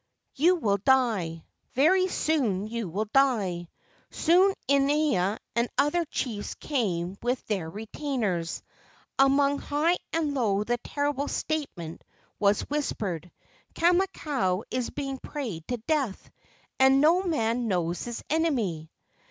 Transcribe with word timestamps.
You 0.33 0.55
will 0.55 0.77
die. 0.79 1.45
Very 1.73 2.07
soon 2.07 2.65
you 2.65 2.89
will 2.89 3.05
die." 3.05 3.69
Soon 4.09 4.55
Inaina 4.67 5.37
and 5.55 5.69
other 5.77 6.05
chiefs 6.05 6.55
came 6.55 7.17
with 7.21 7.45
their 7.45 7.69
retainers. 7.69 8.63
Among 9.19 9.59
high 9.59 9.99
and 10.11 10.33
low 10.33 10.63
the 10.63 10.79
terrible 10.79 11.27
statement 11.27 12.03
was 12.39 12.61
whispered: 12.61 13.29
"Kamakau 13.75 14.63
is 14.71 14.89
being 14.89 15.19
prayed 15.19 15.67
to 15.67 15.77
death, 15.77 16.31
and 16.79 16.99
no 16.99 17.21
man 17.21 17.67
knows 17.67 18.05
his 18.05 18.23
enemy." 18.27 18.89